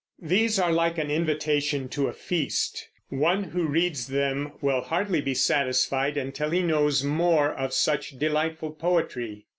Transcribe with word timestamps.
These 0.23 0.57
are 0.57 0.71
like 0.71 0.97
an 0.97 1.11
invitation 1.11 1.87
to 1.89 2.07
a 2.07 2.11
feast; 2.11 2.87
one 3.09 3.43
who 3.43 3.67
reads 3.67 4.07
them 4.07 4.53
will 4.59 4.81
hardly 4.81 5.21
be 5.21 5.35
satisfied 5.35 6.17
until 6.17 6.49
he 6.49 6.63
knows 6.63 7.03
more 7.03 7.53
of 7.53 7.71
such 7.71 8.17
delightful 8.17 8.71
poetry. 8.71 9.45